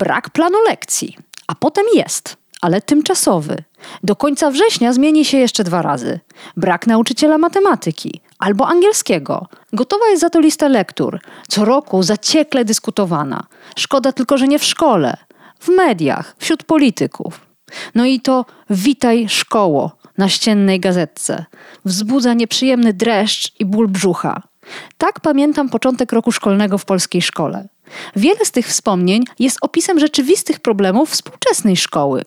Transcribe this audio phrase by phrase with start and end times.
[0.00, 3.56] Brak planu lekcji, a potem jest, ale tymczasowy.
[4.02, 6.20] Do końca września zmieni się jeszcze dwa razy.
[6.56, 9.46] Brak nauczyciela matematyki albo angielskiego.
[9.72, 13.46] Gotowa jest za to lista lektur, co roku zaciekle dyskutowana.
[13.76, 15.16] Szkoda tylko, że nie w szkole,
[15.58, 17.40] w mediach, wśród polityków.
[17.94, 21.44] No i to witaj szkoło na ściennej gazetce.
[21.84, 24.42] Wzbudza nieprzyjemny dreszcz i ból brzucha.
[24.98, 27.68] Tak pamiętam początek roku szkolnego w polskiej szkole.
[28.16, 32.22] Wiele z tych wspomnień jest opisem rzeczywistych problemów współczesnej szkoły,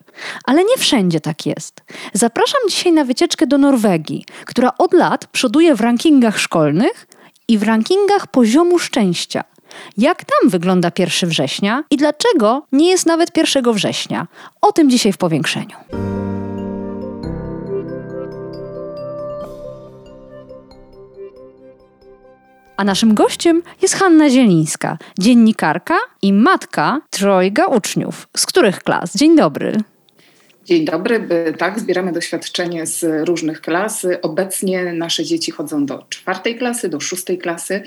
[0.46, 1.82] ale nie wszędzie tak jest.
[2.14, 7.08] Zapraszam dzisiaj na wycieczkę do Norwegii, która od lat przoduje w rankingach szkolnych
[7.48, 9.44] i w rankingach poziomu szczęścia.
[9.98, 14.28] Jak tam wygląda 1 września i dlaczego nie jest nawet 1 września?
[14.62, 15.76] O tym dzisiaj w powiększeniu.
[22.78, 28.28] A naszym gościem jest Hanna Zielińska, dziennikarka i matka trojga uczniów.
[28.38, 29.18] Z których klas?
[29.18, 29.78] Dzień dobry.
[30.66, 31.28] Dzień dobry.
[31.58, 34.06] Tak, zbieramy doświadczenie z różnych klas.
[34.22, 37.84] Obecnie nasze dzieci chodzą do czwartej klasy, do szóstej klasy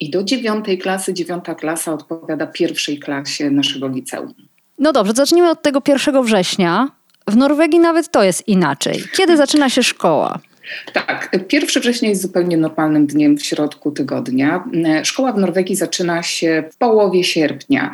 [0.00, 1.14] i do dziewiątej klasy.
[1.14, 4.34] Dziewiąta klasa odpowiada pierwszej klasie naszego liceum.
[4.78, 6.88] No dobrze, zacznijmy od tego 1 września.
[7.26, 9.04] W Norwegii nawet to jest inaczej.
[9.16, 10.38] Kiedy zaczyna się szkoła?
[10.92, 14.64] Tak, 1 września jest zupełnie normalnym dniem w środku tygodnia.
[15.02, 17.92] Szkoła w Norwegii zaczyna się w połowie sierpnia.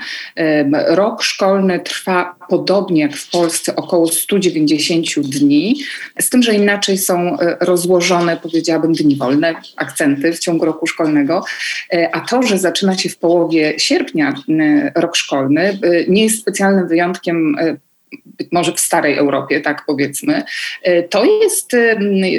[0.89, 5.76] Rok szkolny trwa podobnie jak w Polsce około 190 dni,
[6.21, 11.44] z tym, że inaczej są e, rozłożone, powiedziałabym, dni wolne, akcenty w ciągu roku szkolnego.
[11.93, 14.34] E, a to, że zaczyna się w połowie sierpnia
[14.94, 15.78] rok szkolny, e,
[16.09, 17.56] nie jest specjalnym wyjątkiem
[18.25, 20.43] być może w starej Europie, tak powiedzmy,
[20.82, 21.77] e, to jest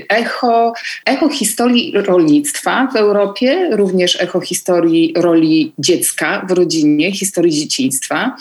[0.09, 0.73] echo,
[1.05, 8.35] echo historii rolnictwa w Europie, również echo historii roli dziecka w rodzinie, historii dzieciństwa.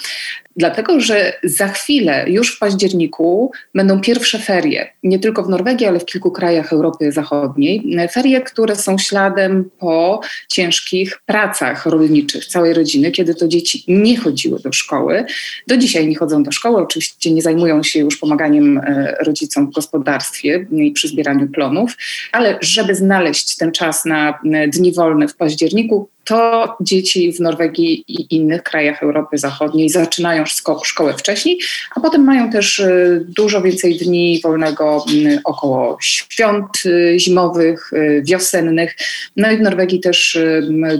[0.57, 6.01] Dlatego, że za chwilę, już w październiku, będą pierwsze ferie, nie tylko w Norwegii, ale
[6.01, 7.97] w kilku krajach Europy Zachodniej.
[8.13, 14.61] Ferie, które są śladem po ciężkich pracach rolniczych całej rodziny, kiedy to dzieci nie chodziły
[14.61, 15.25] do szkoły.
[15.67, 19.75] Do dzisiaj nie chodzą do szkoły, oczywiście nie zajmują się już pomaganiem e, rodzicom w
[19.75, 21.97] gospodarstwie i przy zbieraniu plonów,
[22.33, 28.05] ale żeby znaleźć ten czas na e, dni wolne w październiku, to dzieci w Norwegii
[28.09, 30.45] i innych krajach Europy Zachodniej zaczynają
[30.85, 31.59] szkołę wcześniej,
[31.97, 38.23] a potem mają też y, dużo więcej dni wolnego mm, około świąt y, zimowych, y,
[38.27, 38.97] wiosennych.
[39.37, 40.39] No i w Norwegii też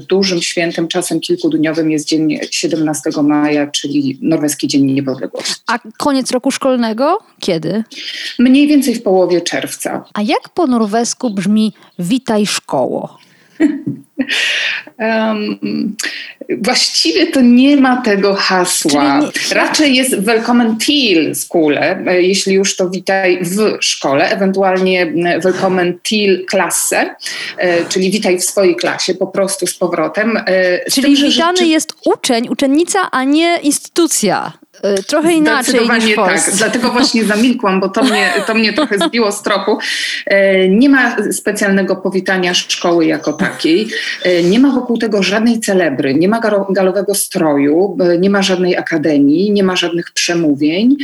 [0.09, 5.55] dużym świętem, czasem kilkudniowym jest dzień 17 maja, czyli norweski Dzień Niepodległości.
[5.67, 7.85] A koniec roku szkolnego kiedy?
[8.39, 10.05] Mniej więcej w połowie czerwca.
[10.15, 13.19] A jak po norwesku brzmi witaj szkoło?
[14.99, 15.97] Um,
[16.63, 19.21] właściwie to nie ma tego hasła.
[19.21, 19.55] Nie...
[19.55, 25.07] Raczej jest Willkommen til skole, jeśli już to witaj w szkole, ewentualnie
[25.45, 27.15] Willkommen til klasse,
[27.59, 30.37] e, czyli witaj w swojej klasie po prostu z powrotem.
[30.37, 31.67] E, z czyli tym, witany że...
[31.67, 34.53] jest uczeń, uczennica, a nie instytucja.
[34.83, 38.99] E, trochę inaczej niż w tak, dlatego właśnie zamilkłam, bo to mnie, to mnie trochę
[38.99, 39.79] zbiło z tropu.
[40.27, 43.89] E, nie ma specjalnego powitania szkoły jako takiej.
[44.23, 49.51] E, nie ma wokół tego żadnej celebry, nie ma galowego stroju, nie ma żadnej akademii,
[49.51, 50.97] nie ma żadnych przemówień.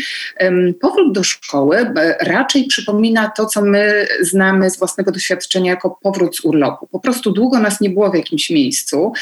[0.80, 6.44] Powrót do szkoły raczej przypomina to, co my znamy z własnego doświadczenia jako powrót z
[6.44, 6.86] urlopu.
[6.86, 9.12] Po prostu długo nas nie było w jakimś miejscu.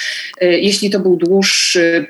[0.41, 2.07] Jeśli to był dłuższy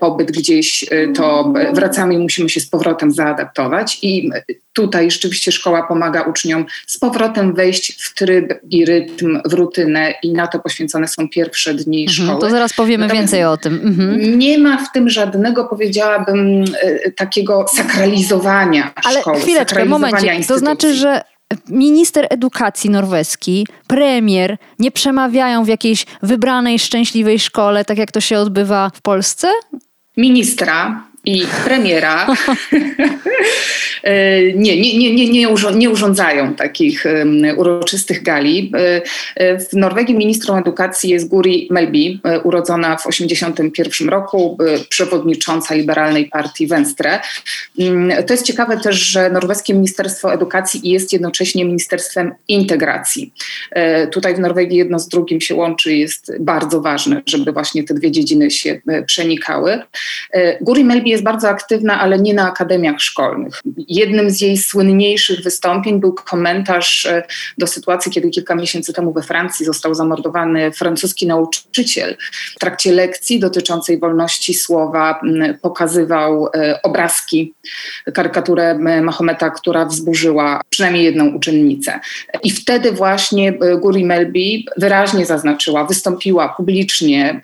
[0.00, 0.84] pobyt gdzieś,
[1.16, 3.98] to wracamy wracamy i musimy się z powrotem zaadaptować.
[4.02, 4.30] I
[4.72, 10.32] tutaj rzeczywiście szkoła pomaga uczniom z powrotem wejść w tryb i rytm, w rutynę i
[10.32, 12.40] na to poświęcone są pierwsze dni mhm, szkoły.
[12.40, 13.80] To zaraz powiemy Natomiast więcej o tym.
[13.84, 14.38] Mhm.
[14.38, 19.36] Nie ma w tym żadnego, powiedziałabym, e, takiego sakralizowania Ale szkoły.
[19.36, 20.40] Ale chwileczkę, momencie.
[20.48, 21.20] To znaczy, że
[21.68, 28.38] minister edukacji norweski, premier nie przemawiają w jakiejś wybranej, szczęśliwej szkole, tak jak to się
[28.38, 29.48] odbywa w Polsce?
[30.16, 32.26] Ministra i premiera
[34.54, 37.04] nie, nie, nie, nie, nie, nie urządzają takich
[37.56, 38.72] uroczystych gali.
[39.36, 47.20] W Norwegii ministrą edukacji jest Guri Melby, urodzona w 1981 roku, przewodnicząca liberalnej partii Venstre.
[48.26, 53.32] To jest ciekawe też, że norweskie Ministerstwo Edukacji jest jednocześnie Ministerstwem Integracji.
[54.12, 58.10] Tutaj w Norwegii jedno z drugim się łączy, jest bardzo ważne, żeby właśnie te dwie
[58.10, 59.78] dziedziny się przenikały.
[60.60, 63.60] Guri Melby jest bardzo aktywna, ale nie na akademiach szkolnych.
[63.88, 67.22] Jednym z jej słynniejszych wystąpień był komentarz e,
[67.58, 72.16] do sytuacji, kiedy kilka miesięcy temu we Francji został zamordowany francuski nauczyciel.
[72.56, 75.20] W trakcie lekcji dotyczącej wolności słowa
[75.62, 77.54] pokazywał e, obrazki,
[78.14, 82.00] karykaturę Mahometa, która wzburzyła przynajmniej jedną uczennicę.
[82.42, 84.34] I wtedy właśnie e, Guri Melby
[84.76, 87.40] wyraźnie zaznaczyła, wystąpiła publicznie,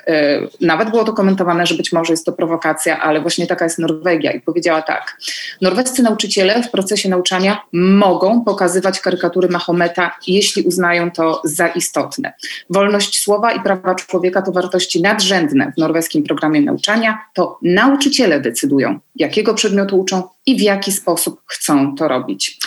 [0.61, 4.33] nawet było to komentowane, że być może jest to prowokacja, ale właśnie taka jest Norwegia
[4.33, 5.17] i powiedziała tak.
[5.63, 12.33] Norwescy nauczyciele w procesie nauczania mogą pokazywać karykatury Mahometa, jeśli uznają to za istotne.
[12.71, 17.19] Wolność słowa i prawa człowieka to wartości nadrzędne w norweskim programie nauczania.
[17.35, 22.59] To nauczyciele decydują, jakiego przedmiotu uczą i w jaki sposób chcą to robić.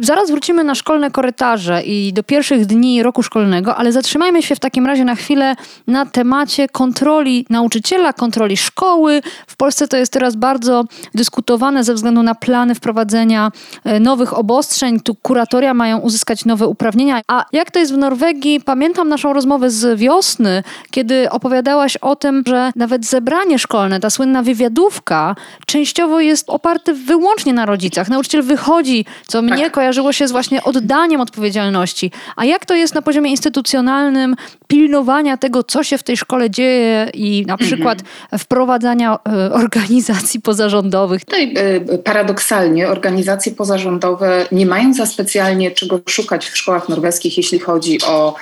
[0.00, 4.60] Zaraz wrócimy na szkolne korytarze i do pierwszych dni roku szkolnego, ale zatrzymajmy się w
[4.60, 9.22] takim razie na chwilę na temacie kontroli nauczyciela, kontroli szkoły.
[9.46, 10.84] W Polsce to jest teraz bardzo
[11.14, 13.52] dyskutowane ze względu na plany wprowadzenia
[13.84, 15.00] e, nowych obostrzeń.
[15.00, 17.20] Tu kuratoria mają uzyskać nowe uprawnienia.
[17.28, 18.60] A jak to jest w Norwegii?
[18.60, 24.42] Pamiętam naszą rozmowę z wiosny, kiedy opowiadałaś o tym, że nawet zebranie szkolne, ta słynna
[24.42, 25.36] wywiadówka,
[25.66, 28.08] częściowo jest oparte wyłącznie na rodzicach.
[28.08, 32.10] Nauczyciel wychodzi, co mnie tak kojarzyło się z właśnie oddaniem odpowiedzialności.
[32.36, 34.36] A jak to jest na poziomie instytucjonalnym
[34.66, 37.70] pilnowania tego, co się w tej szkole dzieje i na mhm.
[37.70, 37.98] przykład
[38.38, 41.24] wprowadzania e, organizacji pozarządowych?
[41.24, 47.58] Tutaj e, paradoksalnie organizacje pozarządowe nie mają za specjalnie czego szukać w szkołach norweskich, jeśli
[47.58, 48.34] chodzi o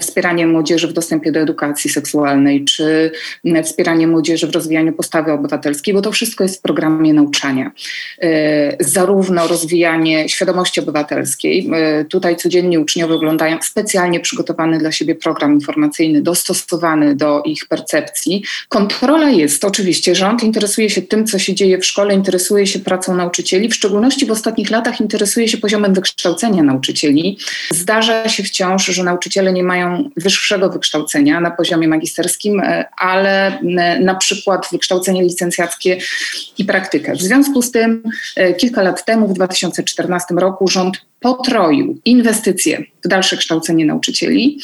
[0.00, 3.10] wspieranie młodzieży w dostępie do edukacji seksualnej, czy
[3.64, 7.70] wspieranie młodzieży w rozwijaniu postawy obywatelskiej, bo to wszystko jest w programie nauczania.
[8.22, 11.70] E, zarówno rozwijanie świadomości obywatelskiej.
[11.74, 18.42] E, tutaj codziennie uczniowie oglądają specjalnie przygotowany dla siebie program informacyjny, dostosowany do ich percepcji.
[18.68, 23.16] Kontrola jest, oczywiście, rząd interesuje się tym, co się dzieje w szkole, interesuje się pracą
[23.16, 27.38] nauczycieli, w szczególności w ostatnich latach interesuje się poziomem wykształcenia nauczycieli.
[27.70, 33.58] Zdarza się wciąż, że nauczyciele nie mają wyższego wykształcenia na poziomie magisterskim, e, ale
[34.00, 35.98] na przykład wykształcenie licencjackie
[36.58, 37.12] i praktykę.
[37.12, 38.03] W związku z tym
[38.56, 44.58] kilka lat temu, w 2014 roku, rząd potroił inwestycje w dalsze kształcenie nauczycieli.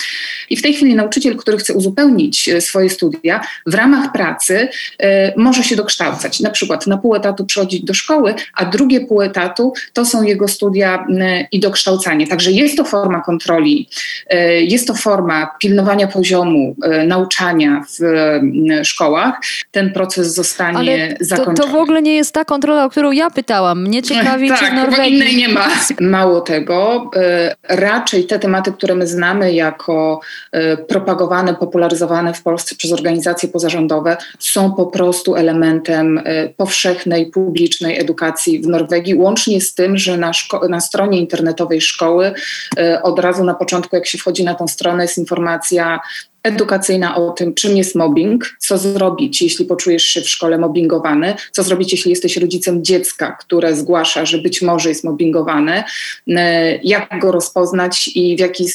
[0.51, 4.69] I w tej chwili nauczyciel, który chce uzupełnić e, swoje studia, w ramach pracy
[5.03, 6.41] y, może się dokształcać.
[6.41, 10.49] Na przykład na pół etatu przychodzić do szkoły, a drugie pół etatu to są jego
[10.49, 11.07] studia
[11.53, 12.27] i dokształcanie.
[12.27, 13.89] Także jest to forma kontroli,
[14.35, 16.77] y, jest to forma pilnowania poziomu
[17.07, 18.03] nauczania w
[18.87, 19.35] szkołach.
[19.71, 21.57] Ten proces zostanie Ale zakończony.
[21.57, 23.83] To, to w ogóle nie jest ta kontrola, o którą ja pytałam.
[23.83, 25.15] Mnie ciekawi, tak, czy w Norwegii...
[25.15, 25.69] innej nie ma.
[26.01, 27.11] Mało tego,
[27.69, 30.21] raczej te tematy, które my znamy jako
[30.53, 38.01] e, propagowane, popularyzowane w Polsce przez organizacje pozarządowe, są po prostu elementem e, powszechnej, publicznej
[38.01, 40.31] edukacji w Norwegii, łącznie z tym, że na,
[40.69, 42.33] na stronie internetowej szkoły
[42.79, 46.01] e, od razu na początku, jak się wchodzi na tą stronę, jest informacja
[46.43, 51.63] edukacyjna o tym, czym jest mobbing, co zrobić, jeśli poczujesz się w szkole mobbingowany, co
[51.63, 55.85] zrobić, jeśli jesteś rodzicem dziecka, które zgłasza, że być może jest mobbingowane,
[56.29, 58.67] e, jak go rozpoznać i w jaki,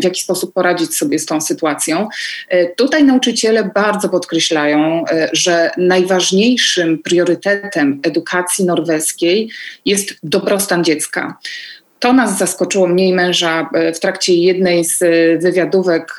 [0.00, 2.08] w jaki sposób poradzić sobie z tą sytuacją.
[2.48, 9.50] E, tutaj nauczyciele bardzo podkreślają, e, że najważniejszym priorytetem edukacji norweskiej
[9.84, 11.38] jest dobrostan dziecka.
[11.98, 16.16] To nas zaskoczyło mnie i męża e, w trakcie jednej z e, wywiadówek,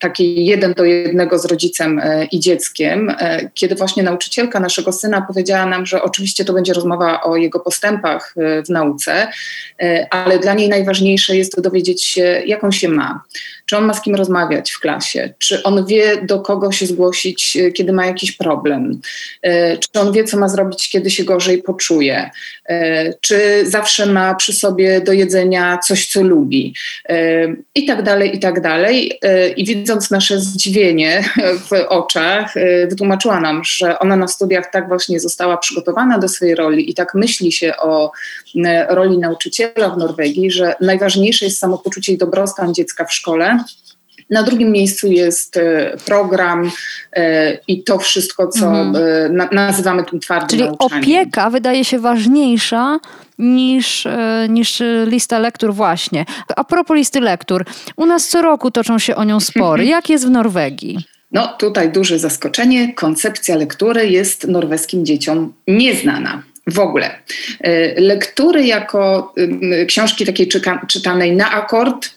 [0.00, 3.14] takiej jeden do jednego z rodzicem e, i dzieckiem,
[3.54, 8.34] kiedy właśnie nauczycielka naszego syna powiedziała nam, że oczywiście to będzie rozmowa o jego postępach
[8.66, 9.28] w nauce,
[10.10, 13.22] ale dla niej najważniejsze jest dowiedzieć się, jaką się ma.
[13.66, 17.56] Czy on ma z kim rozmawiać w klasie, czy on wie, do kogo się zgłosić,
[17.56, 19.00] e, kiedy ma jakiś problem,
[19.42, 22.30] e, czy on wie, co ma zrobić, kiedy się gorzej poczuje,
[22.68, 24.71] e, czy zawsze ma przy sobie
[25.04, 26.74] do jedzenia coś, co lubi,
[27.74, 29.18] i tak dalej, i tak dalej.
[29.56, 31.24] I widząc nasze zdziwienie
[31.70, 32.54] w oczach,
[32.88, 37.14] wytłumaczyła nam, że ona na studiach tak właśnie została przygotowana do swojej roli i tak
[37.14, 38.12] myśli się o
[38.88, 43.64] roli nauczyciela w Norwegii, że najważniejsze jest samopoczucie i dobrostan dziecka w szkole,
[44.32, 46.70] Na drugim miejscu jest e, program
[47.12, 48.96] e, i to wszystko, co mhm.
[49.50, 51.04] E, nazywamy tym twardym Czyli nauczaniem.
[51.04, 52.98] opieka wydaje się ważniejsza
[53.38, 54.06] niż,
[54.48, 56.24] niż lista lektur właśnie.
[56.56, 57.64] A propos listy lektur,
[57.96, 59.84] u nas co roku toczą się o nią spory.
[59.96, 60.98] Jak jest w Norwegii?
[61.32, 62.94] No tutaj duże zaskoczenie.
[62.94, 66.42] Koncepcja lektury jest norweskim dzieciom nieznana.
[66.66, 67.10] W ogóle.
[67.96, 69.34] Lektury jako
[69.86, 70.48] książki takiej
[70.88, 72.10] czytanej na akord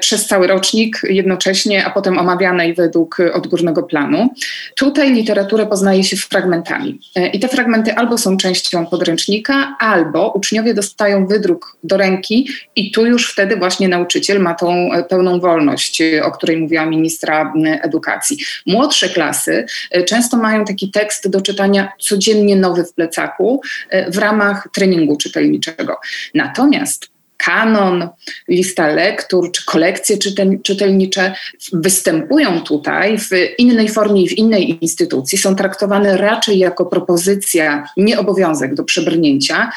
[0.00, 4.34] przez cały rocznik jednocześnie, a potem omawianej według odgórnego planu.
[4.76, 7.00] Tutaj literaturę poznaje się fragmentami.
[7.16, 12.90] E, I te fragmenty albo są częścią podręcznika, albo uczniowie dostają wydruk do ręki i
[12.92, 17.52] tu już wtedy właśnie nauczyciel ma tą e, pełną wolność, o której mówiła ministra
[17.82, 18.38] edukacji.
[18.66, 19.66] Młodsze klasy
[20.06, 23.60] często mają taki tekst do czytania codziennie nowy w plecaku
[24.08, 25.96] w ramach treningu czytelniczego.
[26.34, 27.09] Natomiast
[27.44, 28.08] kanon,
[28.48, 30.16] lista lektur czy kolekcje
[30.62, 31.34] czytelnicze
[31.72, 38.18] występują tutaj w innej formie i w innej instytucji, są traktowane raczej jako propozycja, nie
[38.18, 39.70] obowiązek do przebrnięcia.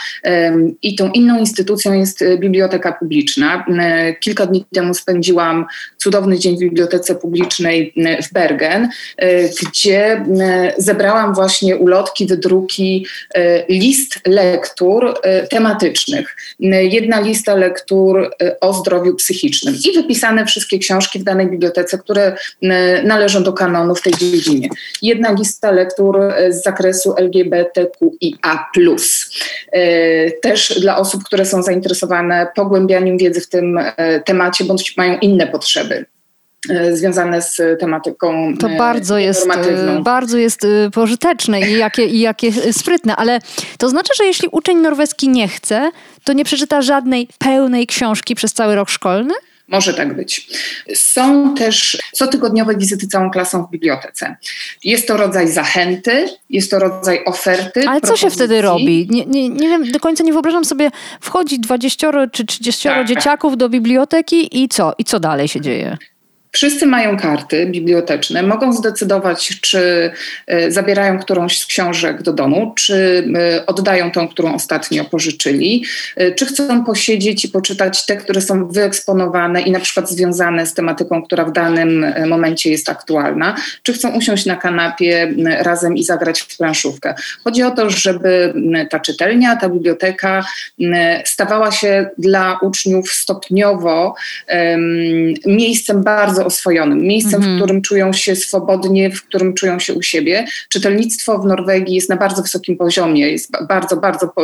[0.82, 3.66] I tą inną instytucją jest Biblioteka Publiczna.
[4.20, 5.66] Kilka dni temu spędziłam
[5.98, 7.94] cudowny dzień w Bibliotece Publicznej
[8.24, 8.90] w Bergen,
[9.62, 10.26] gdzie
[10.78, 13.06] zebrałam właśnie ulotki, wydruki
[13.70, 15.14] list lektur
[15.50, 16.36] tematycznych.
[16.60, 22.36] Jedna lista lektur y, o zdrowiu psychicznym i wypisane wszystkie książki w danej bibliotece, które
[22.64, 22.68] y,
[23.04, 24.70] należą do kanonu w tej dziedzinie.
[25.02, 28.66] Jedna lista lektur y, z zakresu LGBTQIA.
[30.42, 33.80] Też dla osób, które są zainteresowane pogłębianiem wiedzy w tym
[34.26, 36.06] temacie bądź mają inne potrzeby.
[36.70, 42.20] E, związane z tematyką To e, bardzo jest, e, bardzo jest pożyteczne i jakie, i
[42.20, 43.40] jakie sprytne, ale
[43.78, 45.92] to znaczy, że jeśli uczeń norweski nie chce,
[46.24, 49.34] to nie przeczyta żadnej pełnej książki przez cały rok szkolny?
[49.68, 50.48] Może tak być.
[50.96, 54.36] Są też cotygodniowe wizyty całą klasą w bibliotece.
[54.84, 57.80] Jest to rodzaj zachęty, jest to rodzaj oferty.
[57.80, 58.10] Ale propozycji.
[58.10, 59.08] co się wtedy robi?
[59.10, 60.92] Nie, nie, nie wiem, do końca nie wyobrażam sobie,
[61.22, 63.08] wchodzi 20 czy 30 tak.
[63.08, 64.94] dzieciaków do biblioteki i co?
[64.98, 65.98] I co dalej się dzieje?
[66.56, 70.12] Wszyscy mają karty biblioteczne, mogą zdecydować, czy
[70.48, 76.32] e, zabierają którąś z książek do domu, czy e, oddają tą, którą ostatnio pożyczyli, e,
[76.32, 81.24] czy chcą posiedzieć i poczytać te, które są wyeksponowane i na przykład związane z tematyką,
[81.24, 86.58] która w danym momencie jest aktualna, czy chcą usiąść na kanapie razem i zagrać w
[86.58, 87.16] planszówkę.
[87.44, 88.54] Chodzi o to, żeby
[88.90, 90.46] ta czytelnia, ta biblioteka
[91.26, 94.16] stawała się dla uczniów stopniowo
[94.50, 97.44] um, miejscem bardzo oswojonym, miejscem, mm -hmm.
[97.44, 97.60] w mhm.
[97.60, 100.46] którym czują się swobodnie, w którym czują się u siebie.
[100.70, 104.42] Czytelnictwo w Norwegii jest na bardzo wysokim poziomie, jest bardzo, bardzo po,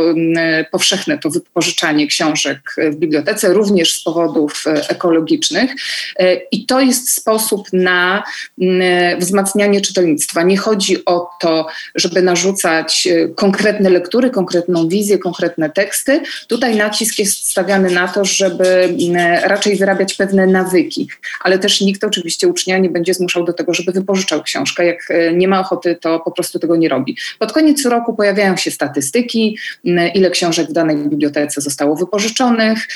[0.71, 5.71] powszechne to wypożyczanie książek w bibliotece, również z powodów e, ekologicznych.
[6.19, 8.23] E, I to jest sposób na
[9.19, 10.43] wzmacnianie czytelnictwa.
[10.43, 16.21] Nie chodzi o to, żeby narzucać e, konkretne lektury, konkretną wizję, konkretne teksty.
[16.47, 18.95] Tutaj nacisk jest stawiany na to, żeby
[19.43, 21.07] raczej wyrabiać pewne nawyki,
[21.41, 24.85] ale też nie nikt oczywiście ucznia nie będzie zmuszał do tego, żeby wypożyczał książkę.
[24.85, 27.17] Jak e, nie ma ochoty, to po prostu tego nie robi.
[27.39, 29.57] Pod koniec roku pojawiają się statystyki,
[30.13, 32.87] ile książek w danej bibliotece zostało wypożyczonych.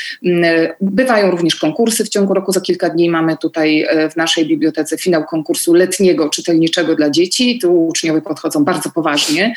[0.82, 2.52] Bywają również konkursy w ciągu roku.
[2.52, 7.60] Za kilka dni mamy tutaj e, w naszej bibliotece finał konkursu letniego, czytelniczego dla dzieci.
[7.60, 9.56] Tu uczniowie podchodzą bardzo poważnie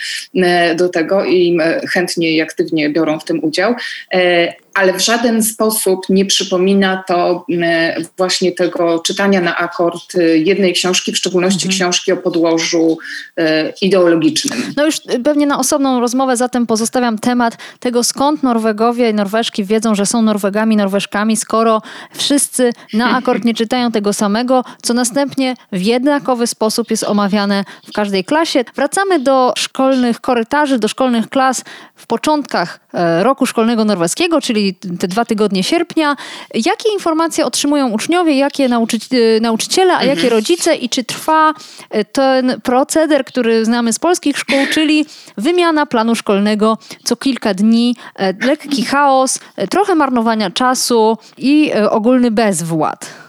[0.77, 1.59] do tego i
[1.93, 3.75] chętnie i aktywnie biorą w tym udział
[4.15, 10.23] e, ale w żaden sposób nie przypomina to e, właśnie tego czytania na akord e,
[10.23, 11.71] jednej książki, w szczególności mhm.
[11.71, 12.99] książki o podłożu
[13.37, 14.63] e, ideologicznym.
[14.77, 19.95] No już pewnie na osobną rozmowę zatem pozostawiam temat tego, skąd Norwegowie i Norweżki wiedzą,
[19.95, 21.83] że są Norwegami, Norweżkami, skoro
[22.15, 27.93] wszyscy na akord nie czytają tego samego, co następnie w jednakowy sposób jest omawiane w
[27.93, 28.65] każdej klasie.
[28.75, 31.65] Wracamy do szkolnych korytarzy, do szkolnych klas
[31.95, 32.81] w początkach
[33.23, 36.17] roku szkolnego norweskiego, czyli te dwa tygodnie sierpnia.
[36.55, 40.33] Jakie informacje otrzymują uczniowie, jakie nauczy y, nauczyciele, a jakie mhm.
[40.33, 41.55] rodzice i czy trwa
[41.97, 45.07] y, ten proceder, który znamy z polskich szkół, czyli
[45.37, 49.39] wymiana planu szkolnego co kilka dni, y, lekki chaos,
[49.71, 53.26] trochę marnowania czasu i ogólny bezwład.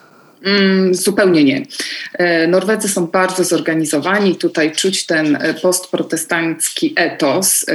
[0.48, 1.66] Mm, zupełnie nie.
[2.13, 4.36] E, Norwedzy są bardzo zorganizowani.
[4.36, 7.66] Tutaj czuć ten e, postprotestancki etos,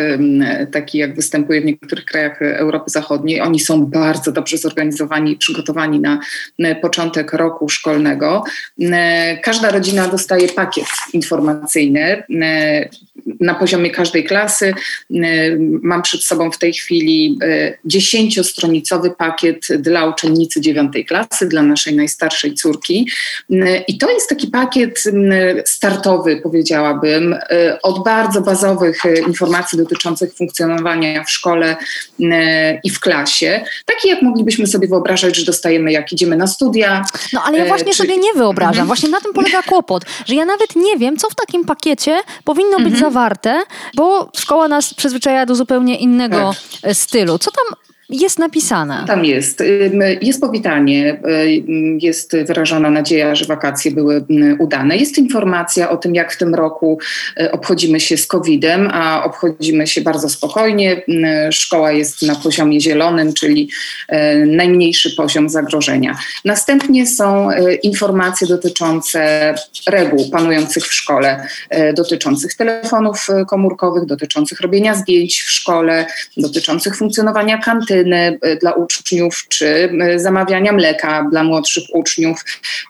[0.73, 3.41] taki jak występuje w niektórych krajach Europy Zachodniej.
[3.41, 6.21] Oni są bardzo dobrze zorganizowani przygotowani na
[6.83, 8.45] początek roku szkolnego.
[9.43, 12.23] Każda rodzina dostaje pakiet informacyjny
[13.41, 14.75] na poziomie każdej klasy.
[15.83, 17.39] Mam przed sobą w tej chwili
[17.85, 23.11] dziesięciostronicowy pakiet dla uczennicy dziewiątej klasy, dla naszej najstarszej córki.
[23.89, 25.05] I to jest taki pakiet
[25.67, 27.37] startowy, powiedziałabym,
[27.83, 31.77] od bardzo bazowych informacji dotyczących funkcjonowania w szkole
[32.85, 37.05] i w klasie, taki jak moglibyśmy sobie wyobrażać, że dostajemy, jak idziemy na studia.
[37.33, 37.99] No ale ja właśnie czy...
[37.99, 38.71] sobie nie wyobrażam.
[38.71, 38.87] Mhm.
[38.87, 42.77] Właśnie na tym polega kłopot, że ja nawet nie wiem, co w takim pakiecie powinno
[42.77, 43.01] być mhm.
[43.01, 43.63] zawarte,
[43.95, 46.95] bo szkoła nas przyzwyczaja do zupełnie innego tak.
[46.95, 47.39] stylu.
[47.39, 49.05] Co tam jest napisane?
[49.07, 49.63] Tam jest.
[50.23, 51.21] Jest powitanie,
[51.99, 54.25] jest wyrażona nadzieja, że wakacje były
[54.59, 54.97] udane.
[54.97, 56.99] Jest informacja o tym, jak w tym roku
[57.41, 61.03] e, obchodzimy się z COVID-em, a obchodzimy się bardzo spokojnie.
[61.51, 63.71] Szkoła jest na poziomie zielonym, czyli
[64.09, 66.17] e, najmniejszy poziom zagrożenia.
[66.45, 67.49] Następnie są
[67.83, 69.55] informacje dotyczące
[69.89, 71.47] reguł panujących w szkole,
[71.95, 76.07] dotyczących telefonów komórkowych, dotyczących robienia zdjęć w szkole,
[76.37, 79.67] dotyczących funkcjonowania kantyny E, dla uczniów, czy
[80.01, 82.45] e, zamawiania mleka dla młodszych uczniów,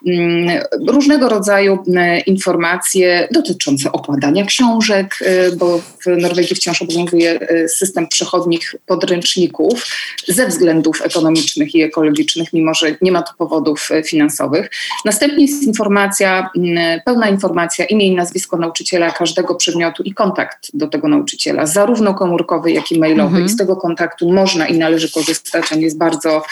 [0.06, 5.18] mm, różnego rodzaju e, informacje dotyczące okładania książek,
[5.56, 7.38] bo w Norwegii wciąż obowiązuje
[7.68, 9.86] system przechodnich podręczników
[10.28, 14.70] ze względów ekonomicznych i ekologicznych, mimo że nie ma tu powodów finansowych.
[15.04, 20.86] Następnie jest informacja, mm, pełna informacja, imię i nazwisko nauczyciela każdego przedmiotu i kontakt do
[20.86, 23.28] tego nauczyciela, zarówno komórkowy, jak i mailowy.
[23.28, 23.46] Mhm.
[23.46, 26.42] I z tego kontaktu można i należy należy korzystać, on jest bardzo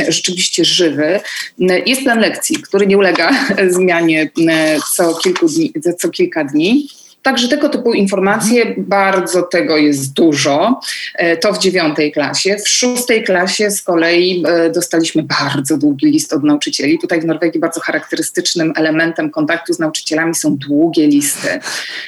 [0.00, 1.20] e, rzeczywiście żywy.
[1.60, 3.30] E, jest plan lekcji, który nie ulega
[3.76, 6.88] zmianie e, co, kilku dni, co kilka dni.
[7.22, 10.80] Także tego typu informacje, bardzo tego jest dużo.
[11.40, 12.56] To w dziewiątej klasie.
[12.56, 14.42] W szóstej klasie z kolei
[14.74, 16.98] dostaliśmy bardzo długi list od nauczycieli.
[16.98, 21.48] Tutaj w Norwegii bardzo charakterystycznym elementem kontaktu z nauczycielami są długie listy.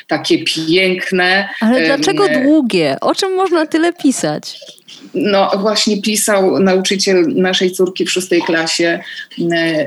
[0.06, 1.48] Takie piękne.
[1.60, 2.96] Ale dlaczego długie?
[3.00, 4.60] O czym można tyle pisać?
[5.14, 9.00] No właśnie pisał nauczyciel naszej córki w szóstej klasie,
[9.52, 9.86] e,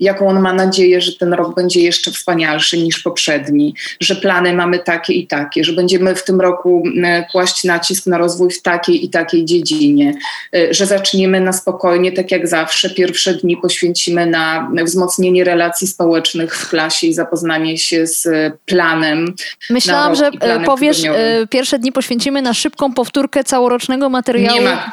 [0.00, 4.78] jaką on ma nadzieję, że ten rok będzie jeszcze wspanialszy niż poprzedni, że plany mamy
[4.78, 9.04] takie i takie, że będziemy w tym roku e, kłaść nacisk na rozwój w takiej
[9.04, 10.14] i takiej dziedzinie,
[10.54, 16.56] e, że zaczniemy na spokojnie, tak jak zawsze, pierwsze dni poświęcimy na wzmocnienie relacji społecznych
[16.56, 18.28] w klasie i zapoznanie się z
[18.66, 19.34] planem.
[19.70, 20.30] Myślałam, że
[20.66, 21.02] powiesz,
[21.50, 24.92] pierwsze dni poświęcimy na szybką powtórkę całorocznego materiału nie ma,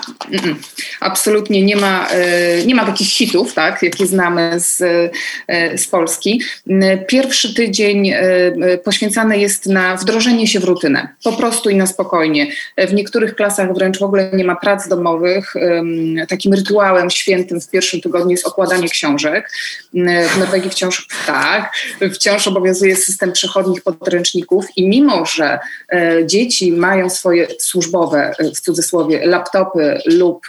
[0.99, 4.81] absolutnie nie ma, e, nie ma takich hitów, tak, jakie znamy z,
[5.47, 6.41] e, z Polski.
[7.07, 8.17] Pierwszy tydzień e,
[8.83, 12.47] poświęcany jest na wdrożenie się w rutynę, po prostu i na spokojnie.
[12.77, 15.53] W niektórych klasach wręcz w ogóle nie ma prac domowych.
[16.29, 19.51] Takim rytuałem świętym w pierwszym tygodniu jest okładanie książek.
[20.33, 21.73] W Norwegii wciąż tak,
[22.13, 25.59] wciąż obowiązuje system przechodnich podręczników i mimo, że
[26.25, 30.47] dzieci mają swoje służbowe, w cudzysłowie, laptopy, lub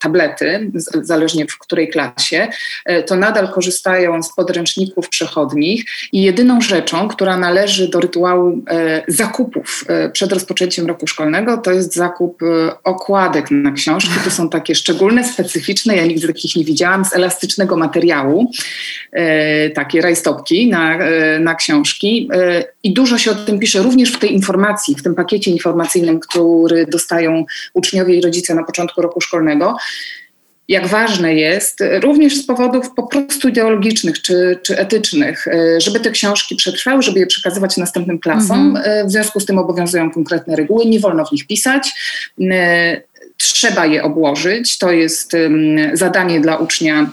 [0.00, 0.70] tablety,
[1.02, 2.48] zależnie w której klasie,
[2.84, 9.02] e, to nadal korzystają z podręczników przechodnich i jedyną rzeczą, która należy do rytuału e,
[9.08, 12.40] zakupów e, przed rozpoczęciem roku szkolnego, to jest zakup
[12.84, 14.10] okładek na książki.
[14.24, 18.50] To są takie szczególne, specyficzne, ja nigdy takich nie widziałam, z elastycznego materiału,
[19.74, 20.98] takie rajstopki na,
[21.40, 22.30] na książki
[22.82, 26.86] i dużo się o tym pisze również w tej informacji, w tym pakiecie informacyjnym, który
[26.86, 29.76] dostają uczniowie i rodzice na początku roku szkolnego,
[30.68, 36.10] jak ważne jest, również z powodów po prostu ideologicznych czy, czy etycznych, e, żeby te
[36.10, 38.76] książki przetrwały, żeby je przekazywać następnym klasom.
[38.76, 38.84] Mhm.
[38.86, 41.92] E, w związku z tym obowiązują konkretne reguły, nie wolno w nich pisać.
[42.40, 43.00] E,
[43.36, 44.78] trzeba je obłożyć.
[44.78, 45.32] To jest
[45.92, 47.10] zadanie dla ucznia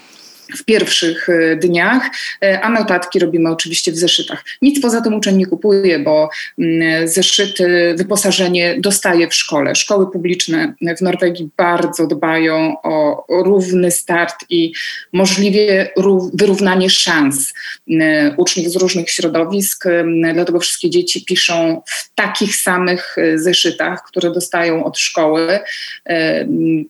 [0.58, 2.10] w pierwszych e, dniach,
[2.44, 4.44] e, a notatki robimy oczywiście w zeszytach.
[4.62, 9.76] Nic poza tym uczeń nie kupuje, bo mm, zeszyty, wyposażenie dostaje w szkole.
[9.76, 14.74] Szkoły publiczne w Norwegii bardzo dbają o równy start i
[15.14, 15.92] możliwie
[16.34, 17.54] wyrównanie szans
[18.38, 19.86] uczniów z różnych środowisk.
[20.34, 25.60] Dlatego wszystkie dzieci piszą w takich samych e, zeszytach, które dostają od szkoły.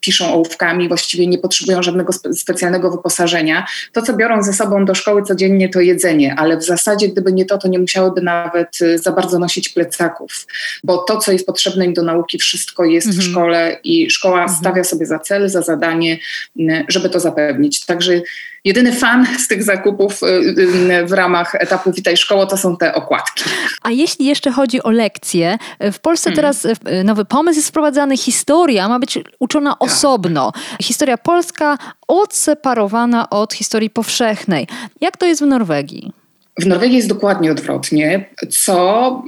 [0.01, 3.52] Piszą ołówkami, właściwie nie potrzebują żadnego specjalnego wyposażenia
[3.91, 7.45] to, co biorą ze sobą do szkoły codziennie, to jedzenie, ale w zasadzie, gdyby nie
[7.45, 10.47] to, to nie musiałyby nawet y, za bardzo nosić plecaków,
[10.83, 13.25] bo to, co jest potrzebne im do nauki, wszystko jest mhm.
[13.25, 14.59] w szkole i szkoła mhm.
[14.59, 16.19] stawia sobie za cel, za zadanie,
[16.59, 17.85] y, żeby to zapewnić.
[17.85, 18.21] Także
[18.65, 22.95] jedyny fan z tych zakupów y, y, w ramach etapu Witaj Szkoło to są te
[22.95, 23.43] okładki.
[23.81, 26.35] A jeśli jeszcze chodzi o lekcje, w Polsce hmm.
[26.35, 29.81] teraz y, nowy pomysł jest wprowadzany, historia ma być uczona tak.
[29.81, 30.51] osobno.
[30.81, 34.67] Historia polska odseparowana od historii powszechnej.
[35.01, 36.22] Jak to jest w Norwegii?
[36.59, 39.23] W Norwegii jest dokładnie odwrotnie, co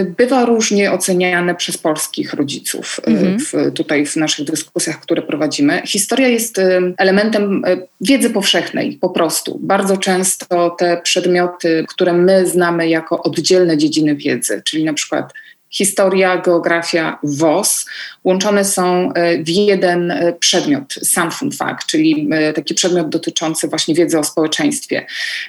[0.00, 3.38] y, bywa różnie oceniane przez polskich rodziców y, mhm.
[3.38, 5.82] w, tutaj w naszych dyskusjach, które prowadzimy.
[5.86, 7.62] Historia jest y, elementem
[8.00, 9.58] wiedzy powszechnej po prostu.
[9.62, 15.32] Bardzo często te przedmioty, które my znamy jako oddzielne dziedziny wiedzy, czyli na przykład
[15.70, 17.86] historia, geografia, WOS
[18.24, 23.68] łączone są e, w jeden e, przedmiot, sam fun fact, czyli e, taki przedmiot dotyczący
[23.68, 25.06] właśnie wiedzy o społeczeństwie.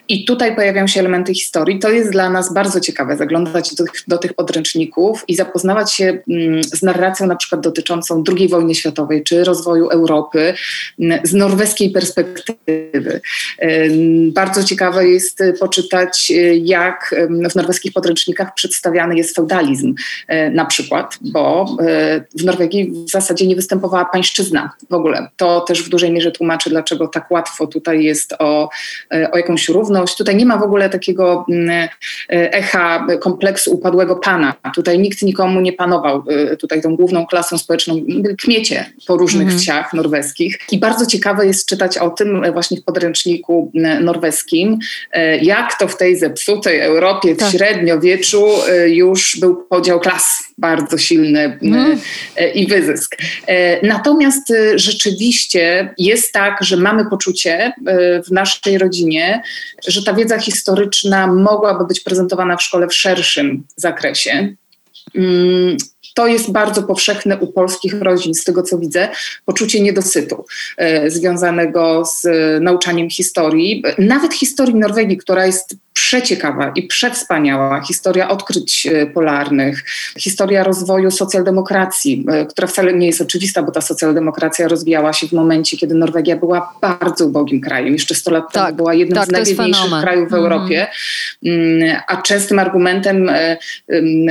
[0.08, 1.80] I tutaj pojawiają się elementy historii.
[1.80, 6.64] To jest dla nas bardzo ciekawe, zaglądać do, do tych podręczników i zapoznawać się mm,
[6.64, 10.54] z narracją na przykład dotyczącą II wojny światowej czy rozwoju Europy
[11.00, 13.22] mm, z norweskiej perspektywy.
[14.28, 16.32] Bardzo ciekawe jest poczytać,
[16.64, 17.16] jak
[17.52, 19.96] w norweskich podręcznikach przedstawiany jest feudalizm
[20.52, 25.28] na przykład, bo e, w Norwegii w zasadzie nie występowała pańszczyzna w ogóle.
[25.38, 28.70] To też w dużej mierze tłumaczy, dlaczego tak łatwo tutaj jest o,
[29.14, 30.18] e, o jakąś równość.
[30.18, 31.90] Tutaj nie ma w ogóle takiego mm,
[32.30, 34.54] echa kompleksu upadłego pana.
[34.76, 36.24] Tutaj nikt nikomu nie panował.
[36.60, 38.02] Tutaj tą główną klasą społeczną
[38.38, 39.60] kmiecie po różnych mhm.
[39.60, 40.60] wsiach norweskich.
[40.72, 43.72] I bardzo ciekawe jest czytać o tym właśnie w podręczniku
[44.02, 44.80] norweskim,
[45.42, 47.52] jak to w tej zepsutej Europie w tak.
[47.52, 48.48] średniowieczu
[48.88, 52.00] już był podział klas bardzo silny mm.
[52.54, 53.18] i wyzysk.
[53.48, 57.74] E, natomiast rzeczywiście jest tak, że mamy poczucie
[58.28, 59.44] w naszej rodzinie,
[59.88, 64.56] że ta wiedza historyczna mogłaby być prezentowana w szkole w szerszym zakresie.
[65.16, 65.78] Mm,
[66.14, 69.10] to jest bardzo powszechne u polskich rodzin, z tego co widzę,
[69.46, 70.46] poczucie niedosytu
[71.08, 72.28] związanego z
[72.64, 79.84] nauczaniem historii, nawet historii Norwegii, która jest przeciekawa i przewspaniała historia odkryć e, polarnych,
[80.20, 85.32] historia rozwoju socjaldemokracji, e, która wcale nie jest oczywista, bo ta socjaldemokracja rozwijała się w
[85.32, 87.94] momencie, kiedy Norwegia była bardzo ubogim krajem.
[87.94, 90.44] Jeszcze 100 lat tak, temu była jednym tak, z najbiedniejszych krajów w mhm.
[90.44, 90.88] Europie,
[91.46, 92.00] mm.
[92.08, 93.58] a częstym argumentem e,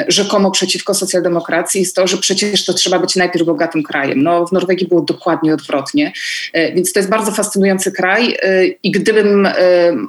[0.08, 4.22] rzekomo przeciwko socjaldemokracji jest to, że przecież to trzeba być najpierw bogatym krajem.
[4.22, 6.12] No, w Norwegii było dokładnie odwrotnie,
[6.74, 8.36] więc to jest bardzo fascynujący kraj
[8.82, 9.48] i gdybym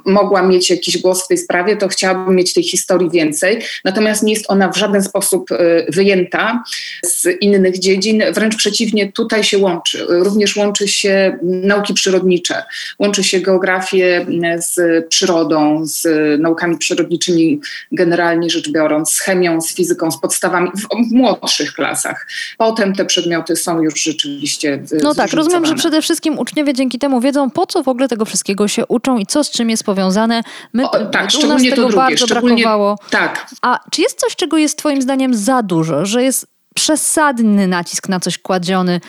[0.04, 3.62] mogła mieć jakiś głos w tej sprawie, to chciałabym mieć tej historii więcej.
[3.84, 6.62] Natomiast nie jest ona w żaden sposób y, wyjęta
[7.04, 8.22] z innych dziedzin.
[8.32, 10.06] Wręcz przeciwnie, tutaj się łączy.
[10.08, 12.62] Również łączy się nauki przyrodnicze,
[12.98, 14.26] łączy się geografię
[14.58, 16.06] y, z przyrodą, z
[16.40, 17.60] naukami przyrodniczymi
[17.92, 22.26] generalnie rzecz biorąc, z chemią, z fizyką, z podstawami w, młodszych klasach.
[22.58, 24.82] Potem te przedmioty są już rzeczywiście.
[24.92, 28.08] Y, no tak, rozumiem, że przede wszystkim uczniowie dzięki temu wiedzą, po co w ogóle
[28.08, 30.42] tego wszystkiego się uczą i co z czym jest powiązane.
[30.72, 31.96] My, o, tak, szczególnie tego to drugie.
[31.96, 32.98] bardzo brakowało.
[33.10, 33.46] Tak.
[33.62, 38.20] A czy jest coś, czego jest twoim zdaniem za dużo, że jest przesadny nacisk na
[38.20, 39.00] coś kładziony.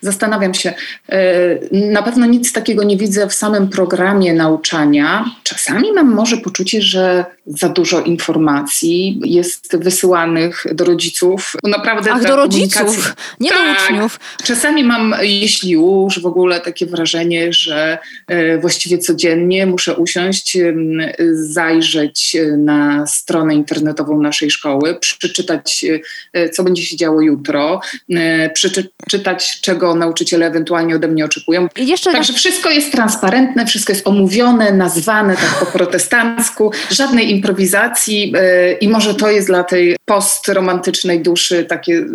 [0.00, 0.74] Zastanawiam się.
[1.08, 1.20] E,
[1.72, 5.24] na pewno nic takiego nie widzę w samym programie nauczania.
[5.42, 11.52] Czasami mam może poczucie, że za dużo informacji jest wysyłanych do rodziców.
[11.62, 14.20] Naprawdę Ach, do rodziców, nie tak, do uczniów.
[14.44, 20.58] Czasami mam, jeśli już, w ogóle takie wrażenie, że e, właściwie codziennie muszę usiąść,
[21.32, 25.84] zajrzeć na stronę internetową naszej szkoły, przeczytać,
[26.32, 27.80] e, co będzie się działo jutro,
[28.10, 31.68] e, przeczytać, czego nauczyciele ewentualnie ode mnie oczekują.
[31.76, 38.72] Jeszcze Także wszystko jest transparentne, wszystko jest omówione, nazwane tak po protestancku, żadnej improwizacji e,
[38.72, 42.06] i może to jest dla tej postromantycznej duszy takie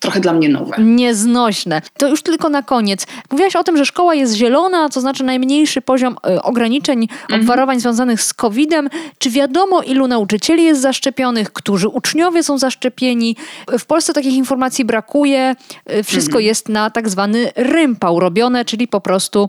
[0.00, 0.76] trochę dla mnie nowe.
[0.78, 1.82] Nieznośne.
[1.96, 3.06] To już tylko na koniec.
[3.30, 7.40] Mówiłaś o tym, że szkoła jest zielona, to znaczy najmniejszy poziom e, ograniczeń, mhm.
[7.40, 8.88] obwarowań związanych z COVID-em.
[9.18, 13.36] Czy wiadomo, ilu nauczycieli jest zaszczepionych, którzy uczniowie są zaszczepieni?
[13.78, 15.56] W Polsce takich informacji brakuje.
[15.86, 16.44] E, wszystko mhm.
[16.44, 19.48] jest na tak zwany rympał robione, czyli po prostu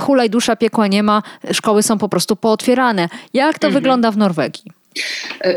[0.00, 3.08] hulaj dusza, piekła nie ma, szkoły są po prostu pootwierane.
[3.34, 3.82] Jak to mhm.
[3.82, 4.63] wygląda w Norwegii?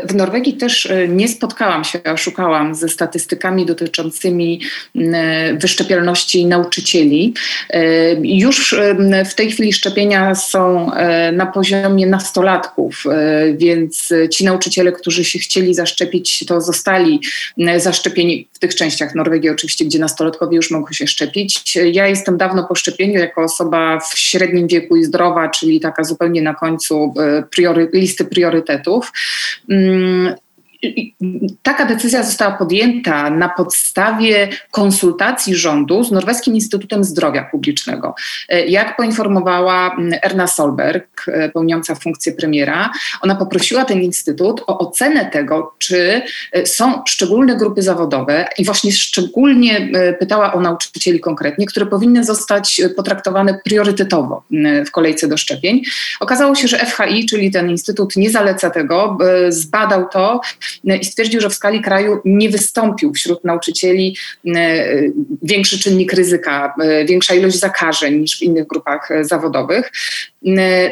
[0.04, 4.60] W Norwegii też e, nie spotkałam się, a szukałam ze statystykami dotyczącymi
[5.54, 7.34] wyszczepialności nauczycieli.
[7.70, 8.74] E, już
[9.30, 13.04] w tej chwili szczepienia są e, na poziomie nastolatków,
[13.56, 17.20] więc ci nauczyciele, którzy się chcieli zaszczepić, to zostali
[17.76, 21.76] zaszczepieni w tych częściach Norwegii, oczywiście, gdzie nastolatkowie już mogą się szczepić.
[21.92, 26.42] Ja jestem dawno po szczepieniu, jako osoba w średnim wieku i zdrowa, czyli taka zupełnie
[26.42, 27.14] na końcu
[27.50, 29.12] priory, listy priorytetów.
[29.68, 30.36] Mmh,
[31.62, 38.14] taka decyzja została podjęta na podstawie konsultacji rządu z Norweskim Instytutem Zdrowia Publicznego.
[38.68, 46.22] Jak poinformowała Erna Solberg, pełniąca funkcję premiera, ona poprosiła ten instytut o ocenę tego, czy
[46.64, 49.88] są szczególne grupy zawodowe i właśnie szczególnie
[50.18, 54.42] pytała o nauczycieli konkretnie, które powinny zostać potraktowane priorytetowo
[54.86, 55.82] w kolejce do szczepień.
[56.20, 60.40] Okazało się, że FHI, czyli ten instytut nie zaleca tego, zbadał to
[60.84, 64.84] i stwierdził, że w skali kraju nie wystąpił wśród nauczycieli e,
[65.42, 69.92] większy czynnik ryzyka, e, większa ilość zakażeń niż w innych grupach e, zawodowych.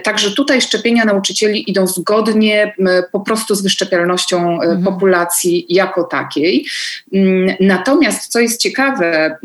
[0.03, 2.75] Także tutaj szczepienia nauczycieli idą zgodnie
[3.13, 4.83] po prostu z wyszczepialnością mhm.
[4.83, 6.67] populacji jako takiej.
[7.61, 9.37] Natomiast, co jest ciekawe,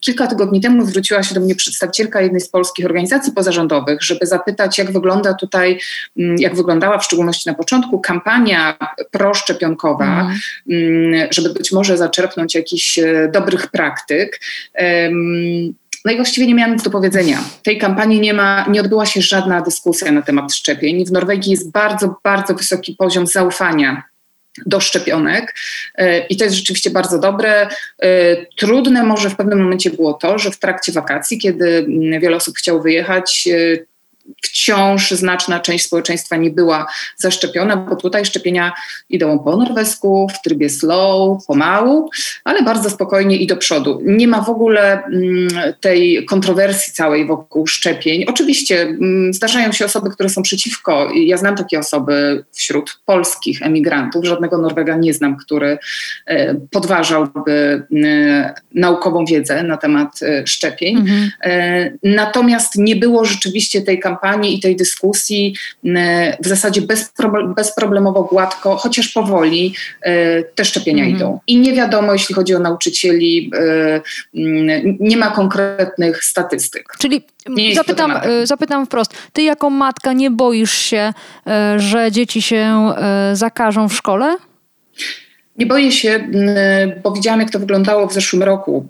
[0.00, 4.78] kilka tygodni temu zwróciła się do mnie przedstawicielka jednej z polskich organizacji pozarządowych, żeby zapytać,
[4.78, 5.78] jak wygląda tutaj,
[6.16, 8.78] jak wyglądała w szczególności na początku kampania
[9.50, 10.30] proszczepionkowa,
[10.68, 11.28] mhm.
[11.30, 14.40] żeby być może zaczerpnąć jakichś e, dobrych praktyk.
[16.04, 17.38] No i właściwie nie miałam nic do powiedzenia.
[17.38, 21.06] W tej kampanii nie, ma, nie odbyła się żadna dyskusja na temat szczepień.
[21.06, 24.02] W Norwegii jest bardzo, bardzo wysoki poziom zaufania
[24.66, 25.54] do szczepionek
[25.94, 27.68] e, i to jest rzeczywiście bardzo dobre.
[28.02, 32.36] E, trudne może w pewnym momencie było to, że w trakcie wakacji, kiedy mm, wiele
[32.36, 33.48] osób chciało wyjechać,
[34.42, 38.72] wciąż znaczna część społeczeństwa nie była zaszczepiona, bo tutaj szczepienia
[39.08, 42.10] idą po norwesku, w trybie slow, pomału,
[42.44, 44.00] ale bardzo spokojnie i do przodu.
[44.04, 45.48] Nie ma w ogóle mm,
[45.80, 48.24] tej kontrowersji całej wokół szczepień.
[48.28, 51.10] Oczywiście mm, zdarzają się osoby, które są przeciwko.
[51.14, 54.24] Ja znam takie osoby wśród polskich emigrantów.
[54.24, 55.78] Żadnego Norwega nie znam, który
[56.26, 60.96] e, podważałby e, naukową wiedzę na temat e, szczepień.
[60.96, 61.30] Mhm.
[62.02, 65.54] Natomiast nie było rzeczywiście tej kampanii kampanii i tej dyskusji
[66.40, 66.82] w zasadzie
[67.56, 71.16] bezproblemowo, gładko, chociaż powoli e, te szczepienia mhm.
[71.16, 71.40] idą.
[71.46, 74.00] I nie wiadomo, jeśli chodzi o nauczycieli, e,
[75.00, 76.84] nie ma konkretnych statystyk.
[76.98, 77.22] Czyli
[77.74, 81.12] zapytam, e, zapytam wprost, ty jako matka nie boisz się,
[81.76, 82.92] że dzieci się
[83.32, 84.36] zakażą w szkole?
[85.58, 86.28] Nie boję się,
[87.02, 88.86] bo widziałam, jak to wyglądało w zeszłym roku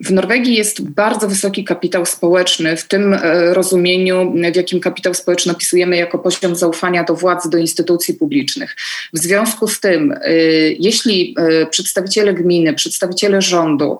[0.00, 5.52] w Norwegii jest bardzo wysoki kapitał społeczny, w tym e, rozumieniu, w jakim kapitał społeczny
[5.52, 8.76] opisujemy jako poziom zaufania do władzy, do instytucji publicznych.
[9.12, 10.32] W związku z tym, e,
[10.78, 13.98] jeśli e, przedstawiciele gminy, przedstawiciele rządu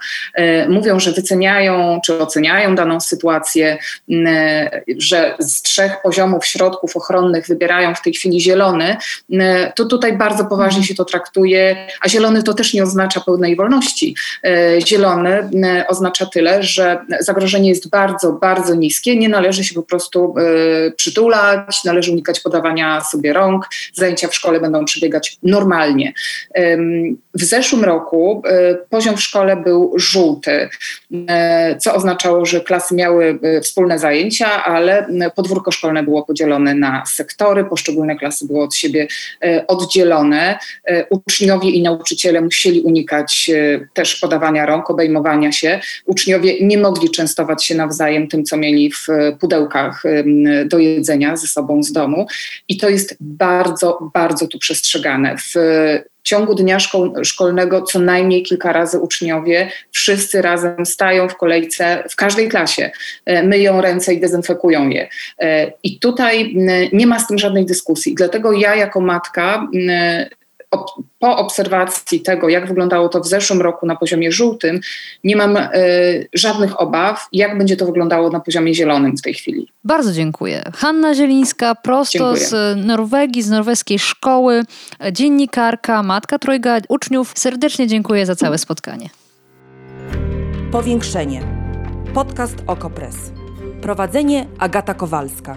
[0.68, 3.78] mówią, że wyceniają czy oceniają daną sytuację,
[4.98, 8.96] że z trzech poziomów środków ochronnych wybierają w tej chwili zielony,
[9.74, 14.16] to tutaj bardzo poważnie się to traktuje, a zielony to też nie oznacza pełnej wolności.
[14.86, 15.48] Zielony
[15.88, 19.16] oznacza tyle, że zagrożenie jest bardzo, bardzo niskie.
[19.16, 23.68] Nie należy się po prostu y, przytulać, należy unikać podawania sobie rąk.
[23.94, 26.12] Zajęcia w szkole będą przebiegać normalnie.
[27.34, 30.68] W zeszłym roku y, poziom w szkole był żółty,
[31.12, 31.18] y,
[31.78, 38.16] co oznaczało, że klasy miały wspólne zajęcia, ale podwórko szkolne było podzielone na sektory, poszczególne
[38.16, 39.06] klasy były od siebie
[39.66, 40.58] oddzielone.
[41.10, 43.50] Uczniowie i nauczyciele musieli unikać
[43.94, 49.06] też podawania rąk, obejmowania się uczniowie nie mogli częstować się nawzajem tym, co mieli w
[49.40, 50.02] pudełkach
[50.66, 52.26] do jedzenia ze sobą z domu.
[52.68, 55.36] I to jest bardzo, bardzo tu przestrzegane.
[55.36, 55.54] W
[56.26, 62.16] ciągu dnia szkol, szkolnego co najmniej kilka razy uczniowie wszyscy razem stają w kolejce w
[62.16, 62.90] każdej klasie,
[63.24, 65.08] e, myją ręce i dezynfekują je.
[65.38, 66.56] E, I tutaj
[66.92, 68.14] nie ma z tym żadnej dyskusji.
[68.14, 69.68] Dlatego ja jako matka
[71.18, 74.80] po obserwacji tego, jak wyglądało to w zeszłym roku na poziomie żółtym,
[75.24, 79.68] nie mam y, żadnych obaw, jak będzie to wyglądało na poziomie zielonym w tej chwili.
[79.84, 80.62] Bardzo dziękuję.
[80.74, 82.46] Hanna Zielińska, prosto dziękuję.
[82.46, 84.62] z Norwegii, z norweskiej szkoły,
[85.12, 87.32] dziennikarka, matka trojga uczniów.
[87.36, 89.10] Serdecznie dziękuję za całe spotkanie.
[90.72, 91.42] Powiększenie.
[92.14, 93.16] Podcast OKO.press.
[93.80, 95.56] Prowadzenie Agata Kowalska.